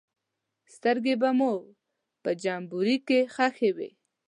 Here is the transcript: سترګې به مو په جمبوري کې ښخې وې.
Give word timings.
سترګې 0.75 1.15
به 1.21 1.29
مو 1.37 1.51
په 2.23 2.31
جمبوري 2.43 2.97
کې 3.07 3.19
ښخې 3.33 3.69
وې. 3.77 3.89